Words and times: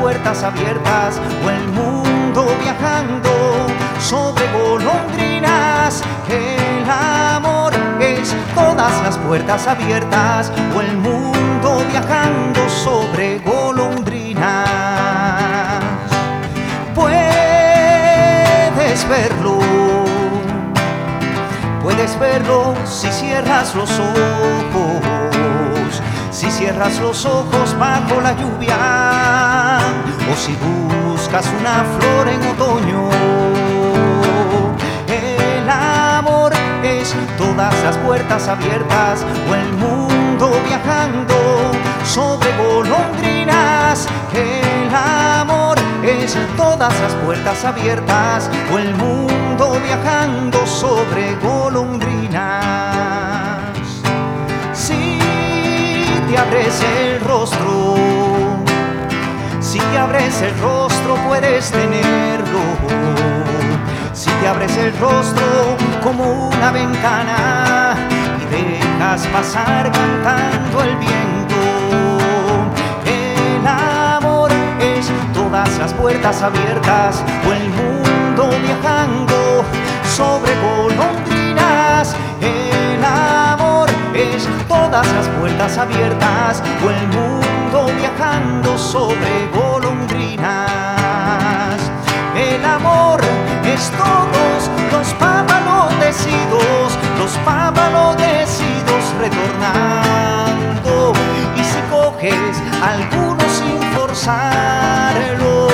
puertas 0.00 0.42
abiertas 0.42 1.20
o 1.44 1.50
el 1.50 1.68
mundo 1.68 2.46
viajando 2.62 3.30
sobre 3.98 4.46
golondrinas. 4.52 6.02
El 6.28 6.88
amor 6.88 7.72
es 8.00 8.34
todas 8.54 9.02
las 9.02 9.18
puertas 9.18 9.66
abiertas 9.66 10.52
o 10.76 10.80
el 10.80 10.96
mundo 10.98 11.84
viajando 11.90 12.68
sobre 12.68 13.38
golondrinas. 13.40 14.68
Puedes 16.94 17.18
verlo, 19.08 19.58
puedes 21.82 22.18
verlo 22.18 22.74
si 22.84 23.08
cierras 23.08 23.74
los 23.74 23.90
ojos, 23.90 25.00
si 26.30 26.50
cierras 26.50 26.98
los 27.00 27.24
ojos 27.24 27.76
bajo 27.78 28.20
la 28.20 28.32
lluvia 28.32 29.78
o 30.30 30.36
si 30.36 30.56
buscas 30.56 31.46
una 31.60 31.84
flor 31.98 32.28
en 32.28 32.42
otoño. 32.48 33.08
El 35.06 35.68
amor 35.68 36.52
es 36.82 37.14
todas 37.38 37.74
las 37.84 37.96
puertas 37.98 38.48
abiertas 38.48 39.24
o 39.50 39.54
el 39.54 39.72
mundo 39.74 40.50
viajando 40.66 41.34
sobre 42.04 42.48
golondrinas. 42.56 44.06
El 44.34 44.94
amor 44.94 45.78
es 46.02 46.36
todas 46.56 46.92
las 47.00 47.12
puertas 47.24 47.64
abiertas 47.64 48.50
o 48.72 48.78
el 48.78 48.94
mundo 48.94 49.78
viajando 49.84 50.66
sobre 50.66 51.34
golondrinas. 51.36 52.23
El 56.82 57.20
rostro, 57.20 57.94
si 59.60 59.78
te 59.78 59.98
abres 59.98 60.40
el 60.42 60.58
rostro 60.60 61.16
puedes 61.26 61.70
tenerlo. 61.70 62.60
Si 64.12 64.30
te 64.30 64.46
abres 64.46 64.76
el 64.76 64.96
rostro 64.98 65.76
como 66.02 66.48
una 66.48 66.70
ventana 66.70 67.96
y 68.40 68.44
dejas 68.54 69.26
pasar 69.26 69.90
cantando 69.90 70.82
el 70.84 70.96
viento. 70.96 71.56
El 73.04 73.66
amor 73.66 74.52
es 74.78 75.10
todas 75.32 75.76
las 75.78 75.92
puertas 75.94 76.42
abiertas 76.42 77.24
o 77.48 77.52
el 77.52 77.68
mundo 77.70 78.50
viajando 78.62 79.64
sobre 80.14 80.52
golondrinas. 80.60 82.14
El 82.40 83.04
amor 83.04 83.88
es 84.14 84.48
todas 84.68 85.06
las 85.12 85.26
abiertas 85.64 86.62
o 86.84 86.90
el 86.90 87.08
mundo 87.08 87.88
viajando 87.96 88.76
sobre 88.76 89.48
golondrinas. 89.54 91.80
El 92.36 92.62
amor 92.62 93.18
es 93.64 93.90
todos 93.92 94.70
los 94.92 95.14
pavalodecidos, 95.14 96.98
los 97.18 97.32
pavalodecidos 97.46 99.02
retornando. 99.18 101.14
Y 101.56 101.64
si 101.64 101.80
coges 101.90 102.62
alguno 102.82 103.40
sin 103.48 103.80
forzarlo, 103.94 105.68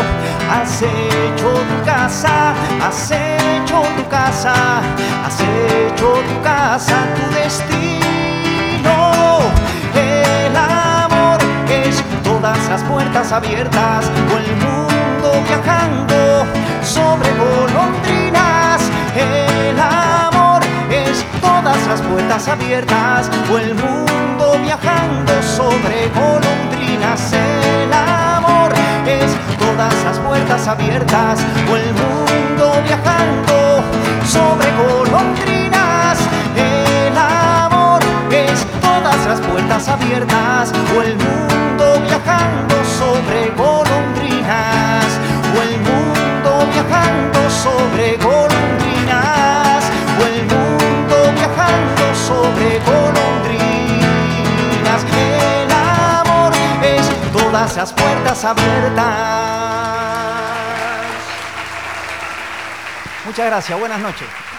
has 0.52 0.82
hecho 0.82 1.50
tu 1.68 1.84
casa, 1.84 2.54
has 2.80 3.10
hecho 3.10 3.82
tu 3.96 4.08
casa, 4.08 4.54
has 5.26 5.40
hecho 5.40 6.22
tu 6.28 6.40
casa, 6.44 6.94
tu 7.16 7.22
destino. 7.34 7.79
Las 12.70 12.84
puertas 12.84 13.32
abiertas 13.32 14.08
o 14.32 14.38
el 14.38 14.54
mundo 14.54 15.42
viajando 15.44 16.46
sobre 16.84 17.28
golondrinas. 17.34 18.80
El 19.16 19.80
amor 19.80 20.62
es 20.88 21.24
todas 21.40 21.84
las 21.88 22.00
puertas 22.00 22.46
abiertas 22.46 23.28
o 23.52 23.58
el 23.58 23.74
mundo 23.74 24.56
viajando 24.62 25.32
sobre 25.42 26.08
golondrinas. 26.14 27.32
El 27.32 27.92
amor 27.92 28.72
es 29.04 29.34
todas 29.58 29.94
las 30.04 30.18
puertas 30.20 30.68
abiertas 30.68 31.40
o 31.68 31.76
el 31.76 31.86
mundo 31.86 31.99
o 40.12 41.02
el 41.02 41.14
mundo 41.16 42.00
viajando 42.02 42.74
sobre 42.98 43.50
golondrinas 43.50 45.06
o 45.56 45.62
el 45.62 45.78
mundo 45.78 46.66
viajando 46.72 47.48
sobre 47.48 48.16
golondrinas 48.16 49.84
o 50.18 50.22
el 50.26 50.42
mundo 50.46 51.32
viajando 51.36 52.14
sobre 52.26 52.80
golondrinas. 52.80 54.00
El 55.16 55.70
amor 55.70 56.52
es 56.82 57.08
todas 57.32 57.76
las 57.76 57.92
puertas 57.92 58.44
abiertas. 58.44 59.04
Muchas 63.24 63.46
gracias, 63.46 63.78
buenas 63.78 64.00
noches. 64.00 64.49